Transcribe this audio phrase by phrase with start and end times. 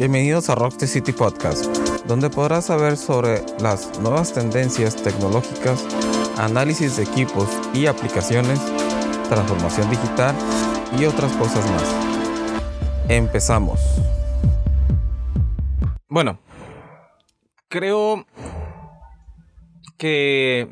[0.00, 1.66] Bienvenidos a Rock the City Podcast,
[2.06, 5.86] donde podrás saber sobre las nuevas tendencias tecnológicas,
[6.38, 8.58] análisis de equipos y aplicaciones,
[9.28, 10.34] transformación digital
[10.98, 11.84] y otras cosas más.
[13.10, 13.78] Empezamos.
[16.08, 16.38] Bueno,
[17.68, 18.24] creo
[19.98, 20.66] que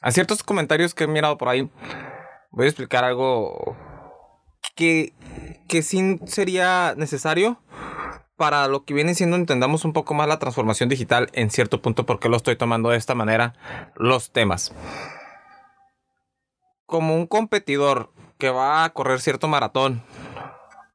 [0.00, 1.68] a ciertos comentarios que he mirado por ahí,
[2.52, 3.76] voy a explicar algo
[4.76, 5.14] que,
[5.66, 7.60] que sí sería necesario
[8.40, 12.06] para lo que viene siendo entendamos un poco más la transformación digital en cierto punto
[12.06, 13.52] porque lo estoy tomando de esta manera
[13.96, 14.72] los temas.
[16.86, 20.02] Como un competidor que va a correr cierto maratón,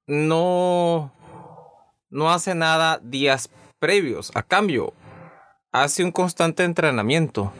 [0.07, 1.13] no,
[2.09, 4.31] no hace nada días previos.
[4.33, 4.95] A cambio,
[5.71, 7.53] hace un constante entrenamiento.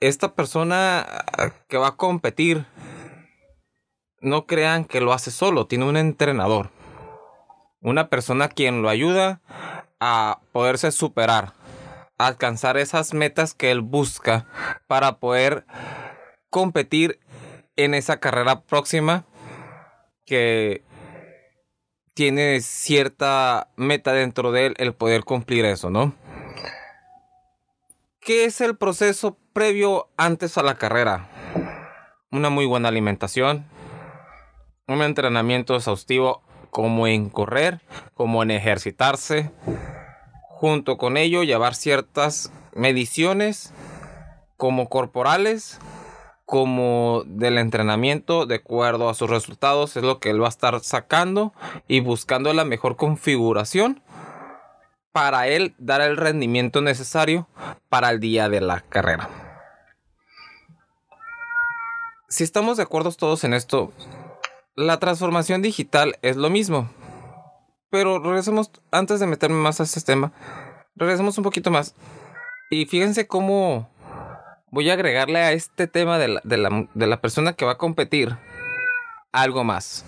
[0.00, 1.06] Esta persona
[1.68, 2.66] que va a competir,
[4.20, 6.81] no crean que lo hace solo, tiene un entrenador
[7.82, 9.40] una persona quien lo ayuda
[10.00, 11.52] a poderse superar,
[12.16, 14.46] a alcanzar esas metas que él busca
[14.86, 15.66] para poder
[16.48, 17.20] competir
[17.76, 19.24] en esa carrera próxima
[20.24, 20.84] que
[22.14, 26.14] tiene cierta meta dentro de él el poder cumplir eso, ¿no?
[28.20, 31.28] ¿Qué es el proceso previo antes a la carrera?
[32.30, 33.66] Una muy buena alimentación,
[34.86, 36.42] un entrenamiento exhaustivo
[36.72, 37.82] como en correr,
[38.14, 39.50] como en ejercitarse.
[40.48, 43.74] Junto con ello, llevar ciertas mediciones
[44.56, 45.78] como corporales,
[46.46, 50.80] como del entrenamiento, de acuerdo a sus resultados, es lo que él va a estar
[50.80, 51.52] sacando
[51.88, 54.02] y buscando la mejor configuración
[55.12, 57.48] para él dar el rendimiento necesario
[57.90, 59.28] para el día de la carrera.
[62.30, 63.92] Si estamos de acuerdo todos en esto,
[64.74, 66.90] la transformación digital es lo mismo.
[67.90, 70.32] Pero regresemos, antes de meterme más a este tema,
[70.94, 71.94] regresemos un poquito más.
[72.70, 73.90] Y fíjense cómo
[74.70, 78.36] voy a agregarle a este tema de la, persona que va a competir
[79.30, 80.06] algo más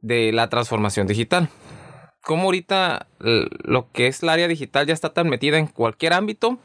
[0.00, 1.48] de la transformación digital.
[2.22, 6.58] Como ahorita lo que es el área digital ya está tan metida en cualquier ámbito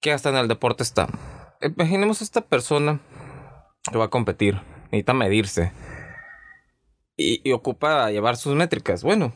[0.00, 1.08] que hasta en el deporte está.
[1.60, 3.00] Imaginemos esta persona
[3.90, 4.60] que va a competir
[4.94, 5.72] necesita medirse.
[7.16, 9.02] Y, ocupa llevar sus métricas.
[9.02, 9.32] Bueno,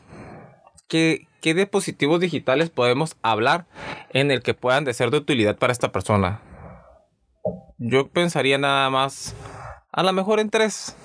[0.87, 3.67] ¿qué, ¿qué dispositivos digitales podemos hablar
[4.09, 6.41] en el que puedan de ser de utilidad para esta persona?
[7.77, 9.35] Yo pensaría nada más,
[9.91, 10.95] a lo mejor en tres.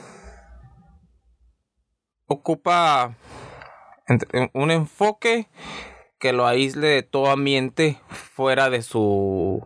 [2.27, 3.15] Ocupa
[4.53, 5.47] un enfoque
[6.19, 9.65] que lo aísle de todo ambiente fuera de su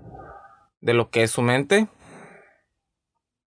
[0.80, 1.88] de lo que es su mente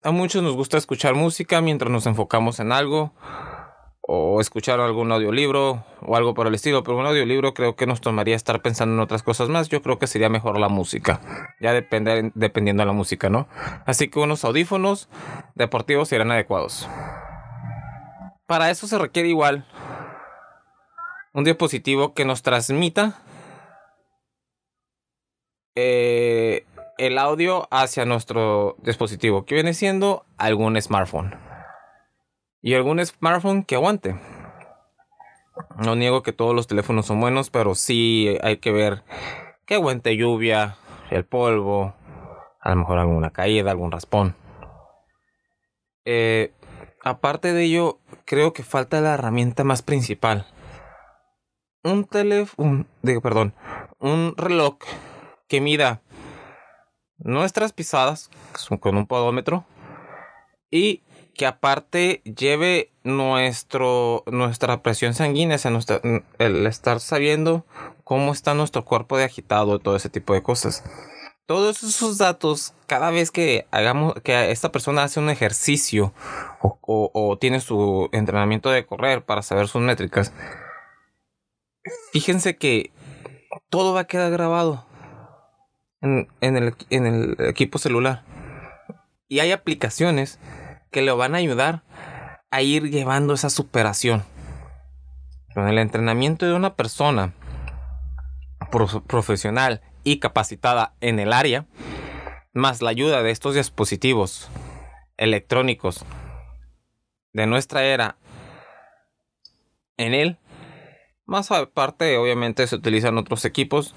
[0.05, 3.11] a muchos nos gusta escuchar música mientras nos enfocamos en algo
[4.01, 8.01] o escuchar algún audiolibro o algo por el estilo, pero un audiolibro creo que nos
[8.01, 9.67] tomaría estar pensando en otras cosas más.
[9.67, 11.21] Yo creo que sería mejor la música,
[11.59, 13.47] ya depende, dependiendo de la música, ¿no?
[13.87, 15.09] Así que unos audífonos
[15.55, 16.87] deportivos serían adecuados.
[18.45, 19.65] Para eso se requiere igual
[21.33, 23.23] un dispositivo que nos transmita
[25.73, 26.63] eh,
[26.97, 31.37] el audio hacia nuestro dispositivo, que viene siendo algún smartphone.
[32.61, 34.19] Y algún smartphone que aguante.
[35.77, 39.03] No niego que todos los teléfonos son buenos, pero sí hay que ver
[39.65, 40.77] que aguante lluvia,
[41.11, 41.93] el polvo,
[42.59, 44.35] a lo mejor alguna caída, algún raspón.
[46.05, 46.53] Eh,
[47.03, 50.47] aparte de ello, creo que falta la herramienta más principal.
[51.83, 52.85] Un teléfono,
[53.21, 53.53] perdón,
[53.99, 54.77] un reloj
[55.47, 56.01] que mida
[57.25, 58.29] nuestras pisadas
[58.79, 59.65] con un podómetro
[60.71, 61.01] y
[61.33, 65.57] que aparte lleve nuestro, nuestra presión sanguínea,
[66.39, 67.65] el estar sabiendo
[68.03, 70.83] cómo está nuestro cuerpo de agitado, todo ese tipo de cosas.
[71.47, 76.13] Todos esos datos, cada vez que hagamos, que esta persona hace un ejercicio
[76.61, 80.31] o, o tiene su entrenamiento de correr para saber sus métricas,
[82.13, 82.91] fíjense que
[83.69, 84.85] todo va a quedar grabado
[86.01, 88.23] en, el, equipo celular.
[89.27, 90.39] Y hay aplicaciones
[90.91, 91.83] que le van a ayudar
[92.51, 94.23] a ir llevando esa superación.
[95.53, 97.33] Con el entrenamiento de una persona
[99.07, 101.65] profesional y capacitada en el área,
[102.53, 104.49] más la ayuda de estos dispositivos
[105.17, 106.05] electrónicos
[107.33, 108.17] de nuestra era
[109.97, 110.37] en él,
[111.25, 113.95] más aparte obviamente se utilizan otros equipos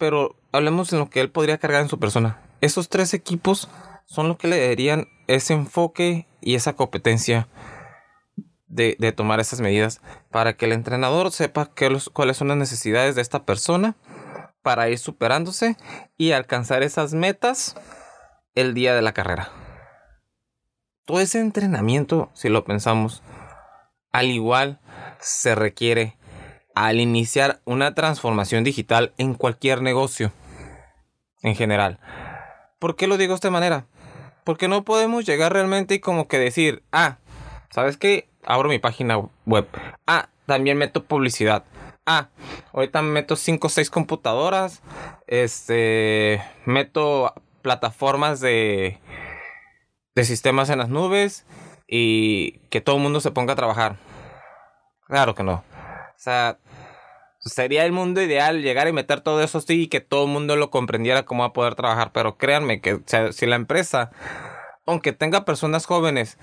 [0.00, 2.40] pero hablemos en lo que él podría cargar en su persona.
[2.62, 3.68] Esos tres equipos
[4.06, 7.48] son los que le darían ese enfoque y esa competencia
[8.66, 10.00] de, de tomar esas medidas
[10.30, 13.94] para que el entrenador sepa qué los, cuáles son las necesidades de esta persona
[14.62, 15.76] para ir superándose
[16.16, 17.76] y alcanzar esas metas
[18.54, 19.50] el día de la carrera.
[21.04, 23.22] Todo ese entrenamiento, si lo pensamos,
[24.12, 24.80] al igual
[25.18, 26.16] se requiere
[26.74, 30.32] al iniciar una transformación digital en cualquier negocio
[31.42, 31.98] en general.
[32.78, 33.86] ¿Por qué lo digo de esta manera?
[34.44, 37.18] Porque no podemos llegar realmente y como que decir, ah,
[37.70, 38.28] ¿sabes qué?
[38.44, 39.68] Abro mi página web.
[40.06, 41.64] Ah, también meto publicidad.
[42.06, 42.28] Ah,
[42.72, 44.82] ahorita meto 5 o 6 computadoras.
[45.26, 48.98] Este, meto plataformas de,
[50.14, 51.44] de sistemas en las nubes
[51.86, 53.96] y que todo el mundo se ponga a trabajar.
[55.06, 55.62] Claro que no.
[56.20, 56.58] O sea,
[57.38, 60.54] sería el mundo ideal llegar y meter todo eso así y que todo el mundo
[60.54, 62.12] lo comprendiera cómo va a poder trabajar.
[62.12, 63.00] Pero créanme que
[63.32, 64.10] si la empresa,
[64.84, 66.36] aunque tenga personas jóvenes,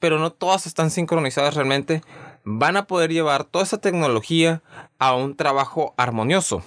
[0.00, 2.02] pero no todas están sincronizadas realmente,
[2.42, 4.64] van a poder llevar toda esa tecnología
[4.98, 6.64] a un trabajo armonioso.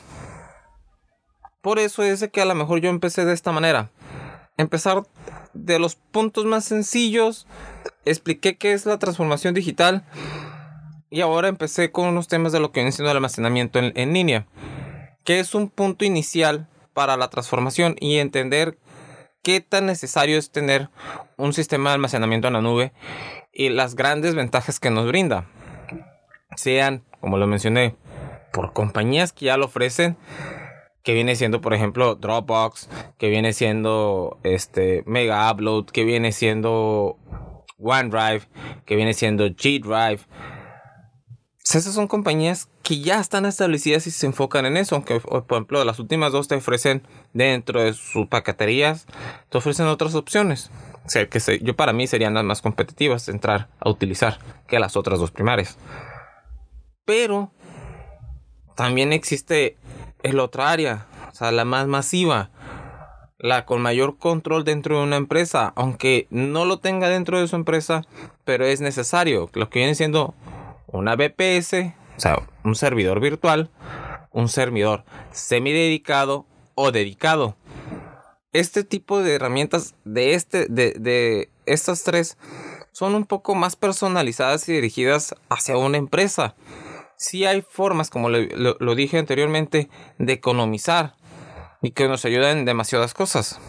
[1.59, 3.91] Por eso es que a lo mejor yo empecé de esta manera.
[4.55, 5.03] Empezar
[5.53, 7.47] de los puntos más sencillos,
[8.05, 10.05] expliqué qué es la transformación digital
[11.09, 14.45] y ahora empecé con unos temas de lo que viene siendo el almacenamiento en, línea,
[15.23, 18.77] que es un punto inicial para la transformación y entender
[19.41, 20.89] qué tan necesario es tener
[21.37, 22.93] un sistema de almacenamiento en la nube
[23.51, 25.47] y las grandes ventajas que nos brinda.
[26.55, 27.95] Sean, como lo mencioné,
[28.51, 30.17] por compañías que ya lo ofrecen,
[31.03, 37.17] que viene siendo, por ejemplo, Dropbox, que viene siendo este Mega Upload, que viene siendo
[37.79, 38.41] OneDrive,
[38.85, 40.21] que viene siendo G Drive
[41.75, 44.95] esas son compañías que ya están establecidas y se enfocan en eso.
[44.95, 49.05] Aunque, por ejemplo, las últimas dos te ofrecen dentro de sus paqueterías,
[49.49, 50.71] te ofrecen otras opciones.
[51.05, 54.95] O sea, que yo para mí serían las más competitivas entrar a utilizar que las
[54.95, 55.77] otras dos primarias.
[57.05, 57.51] Pero
[58.75, 59.75] también existe
[60.23, 62.51] el otra área, o sea, la más masiva,
[63.39, 67.55] la con mayor control dentro de una empresa, aunque no lo tenga dentro de su
[67.55, 68.03] empresa,
[68.43, 69.49] pero es necesario.
[69.53, 70.35] Lo que viene siendo
[70.91, 73.69] una BPS, o sea, un servidor virtual,
[74.31, 76.45] un servidor semidedicado
[76.75, 77.55] o dedicado.
[78.51, 82.37] Este tipo de herramientas de, este, de, estas tres
[82.91, 86.55] son un poco más personalizadas y dirigidas hacia una empresa.
[87.15, 91.15] Sí hay formas, como lo, dije anteriormente, de economizar
[91.81, 93.59] y que nos ayuden en demasiadas cosas.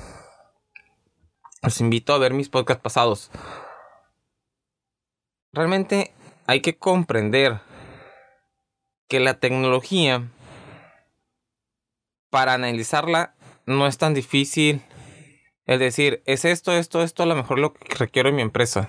[1.63, 3.31] Os invito a ver mis podcasts pasados.
[5.53, 6.15] Realmente
[6.47, 7.61] hay que comprender
[9.09, 10.29] que la tecnología,
[12.31, 13.35] para analizarla,
[13.67, 14.83] no es tan difícil.
[15.67, 18.89] Es decir, es esto, esto, esto, a lo mejor lo que requiero en mi empresa.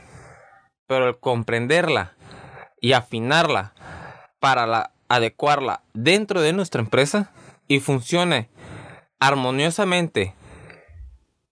[0.87, 2.15] Pero el comprenderla
[2.79, 3.73] y afinarla
[4.39, 7.31] para adecuarla dentro de nuestra empresa
[7.67, 8.49] y funcione
[9.19, 10.35] armoniosamente.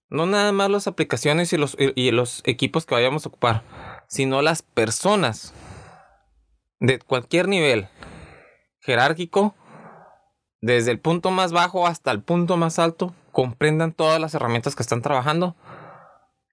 [0.08, 3.62] No nada más las aplicaciones y los, y los equipos que vayamos a ocupar,
[4.08, 5.54] sino las personas
[6.80, 7.88] de cualquier nivel
[8.80, 9.54] jerárquico,
[10.60, 14.82] desde el punto más bajo hasta el punto más alto, comprendan todas las herramientas que
[14.82, 15.56] están trabajando.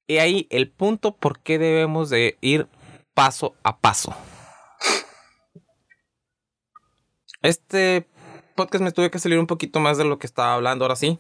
[0.06, 2.68] Y ahí el punto por qué debemos de ir
[3.14, 4.16] paso a paso.
[7.42, 8.08] Este
[8.56, 11.20] podcast me tuve que salir un poquito más de lo que estaba hablando ahora sí.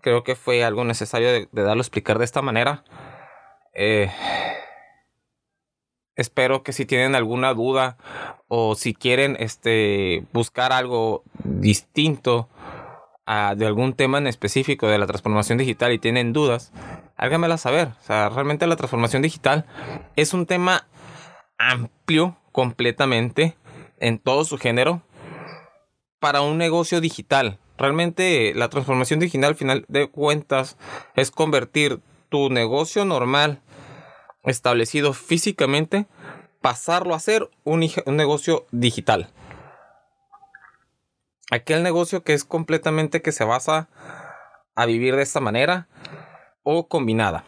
[0.00, 2.84] Creo que fue algo necesario de, de darlo a explicar de esta manera.
[3.74, 4.10] Eh,
[6.18, 7.96] espero que si tienen alguna duda
[8.48, 12.48] o si quieren este, buscar algo distinto
[13.56, 16.72] de algún tema en específico de la transformación digital y tienen dudas,
[17.16, 17.88] háganmela saber.
[18.00, 19.66] O sea, realmente la transformación digital
[20.16, 20.88] es un tema
[21.58, 23.56] amplio completamente
[24.00, 25.02] en todo su género
[26.20, 27.58] para un negocio digital.
[27.76, 30.78] Realmente la transformación digital al final de cuentas
[31.14, 33.60] es convertir tu negocio normal
[34.48, 36.06] establecido físicamente,
[36.60, 39.28] pasarlo a ser un, negocio digital.
[41.50, 43.88] Aquel negocio que es completamente que se basa
[44.74, 45.88] a vivir de esta manera
[46.62, 47.44] o combinada.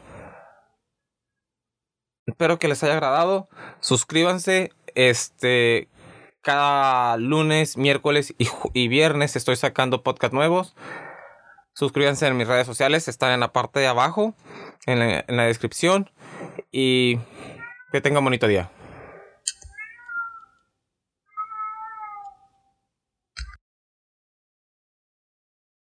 [2.27, 3.49] Espero que les haya agradado.
[3.81, 4.73] Suscríbanse.
[4.95, 5.89] Este.
[6.43, 8.35] Cada lunes, miércoles
[8.73, 10.75] y, viernes estoy sacando podcast nuevos.
[11.75, 13.09] Suscríbanse en mis redes sociales.
[13.09, 14.35] Están en la parte de abajo.
[14.87, 16.11] en la descripción
[16.73, 17.19] y
[17.93, 18.71] que tenga un bonito día.